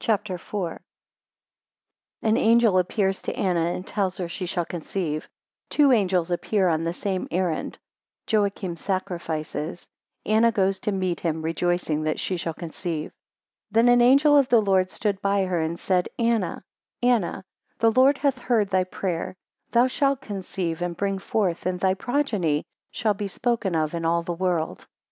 CHAPTER 0.00 0.34
IV. 0.34 0.50
1 0.52 0.78
An 2.22 2.36
Angel 2.36 2.78
appears 2.78 3.22
to 3.22 3.36
Anna 3.36 3.72
and 3.72 3.86
tells 3.86 4.18
her 4.18 4.28
she 4.28 4.44
shall 4.44 4.64
conceive; 4.64 5.28
two 5.70 5.92
angels 5.92 6.32
appear 6.32 6.66
on 6.66 6.82
the 6.82 6.92
same 6.92 7.28
errand. 7.30 7.78
5 8.26 8.32
Joachim 8.32 8.74
sacrifices. 8.74 9.88
8 10.24 10.32
Anna 10.32 10.50
goes 10.50 10.80
to 10.80 10.90
meet 10.90 11.20
him, 11.20 11.36
9 11.42 11.42
rejoicing 11.42 12.02
that 12.02 12.18
she 12.18 12.36
shall 12.36 12.54
conceive. 12.54 13.12
THEN 13.70 13.88
an 13.88 14.00
angel 14.00 14.36
of 14.36 14.48
the 14.48 14.60
Lord 14.60 14.90
stood 14.90 15.22
by 15.22 15.44
her 15.44 15.60
and 15.60 15.78
said, 15.78 16.08
Anna, 16.18 16.64
Anna, 17.00 17.44
the 17.78 17.92
Lord 17.92 18.18
hath 18.18 18.38
heard 18.38 18.70
thy 18.70 18.82
prayer; 18.82 19.36
thou 19.70 19.86
shalt 19.86 20.22
conceive 20.22 20.82
and 20.82 20.96
bring 20.96 21.20
forth, 21.20 21.66
and 21.66 21.78
thy 21.78 21.94
progeny 21.94 22.64
shall 22.90 23.14
be 23.14 23.28
spoken 23.28 23.76
of 23.76 23.94
in 23.94 24.04
all 24.04 24.24
the 24.24 24.32
world. 24.32 24.88